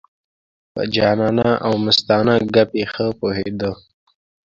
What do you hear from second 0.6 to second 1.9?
په جانانه او